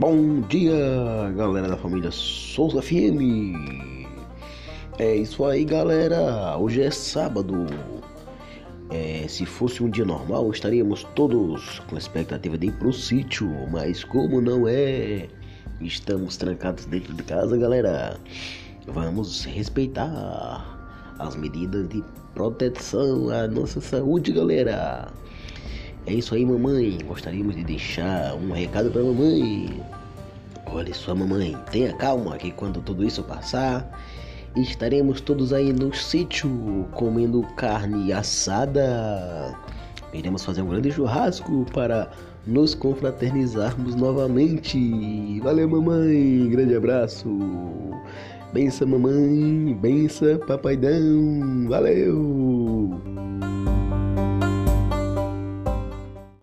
Bom 0.00 0.42
dia, 0.42 0.76
galera 1.36 1.66
da 1.66 1.76
família 1.76 2.12
Souza 2.12 2.80
FM. 2.80 3.18
É 4.96 5.16
isso 5.16 5.44
aí, 5.44 5.64
galera. 5.64 6.56
Hoje 6.56 6.82
é 6.82 6.90
sábado. 6.92 7.66
É, 8.90 9.26
se 9.26 9.44
fosse 9.44 9.82
um 9.82 9.90
dia 9.90 10.04
normal, 10.04 10.52
estaríamos 10.52 11.02
todos 11.16 11.80
com 11.80 11.96
a 11.96 11.98
expectativa 11.98 12.56
de 12.56 12.68
ir 12.68 12.72
pro 12.74 12.92
sítio, 12.92 13.50
mas 13.72 14.04
como 14.04 14.40
não 14.40 14.68
é, 14.68 15.26
estamos 15.80 16.36
trancados 16.36 16.84
dentro 16.84 17.12
de 17.12 17.24
casa, 17.24 17.56
galera. 17.56 18.20
Vamos 18.86 19.46
respeitar 19.46 20.78
as 21.18 21.34
medidas 21.34 21.88
de 21.88 22.04
proteção 22.34 23.30
à 23.30 23.48
nossa 23.48 23.80
saúde, 23.80 24.30
galera. 24.30 25.12
É 26.08 26.14
isso 26.14 26.34
aí, 26.34 26.42
mamãe. 26.42 26.96
Gostaríamos 27.06 27.54
de 27.54 27.62
deixar 27.64 28.34
um 28.34 28.50
recado 28.50 28.90
para 28.90 29.02
mamãe. 29.02 29.68
Olha 30.72 30.92
só, 30.94 31.14
mamãe, 31.14 31.56
tenha 31.70 31.92
calma 31.94 32.36
que 32.36 32.52
quando 32.52 32.80
tudo 32.80 33.04
isso 33.04 33.22
passar, 33.22 33.90
estaremos 34.54 35.20
todos 35.20 35.52
aí 35.52 35.72
no 35.72 35.94
sítio 35.94 36.86
comendo 36.92 37.42
carne 37.56 38.12
assada. 38.12 39.56
Iremos 40.12 40.44
fazer 40.44 40.62
um 40.62 40.68
grande 40.68 40.90
churrasco 40.90 41.66
para 41.72 42.10
nos 42.46 42.74
confraternizarmos 42.74 43.94
novamente. 43.94 45.40
Valeu, 45.40 45.68
mamãe. 45.68 46.48
Grande 46.48 46.76
abraço. 46.76 47.28
Bença, 48.52 48.86
mamãe. 48.86 49.76
Bença, 49.80 50.38
papaidão. 50.46 51.66
Valeu. 51.68 52.37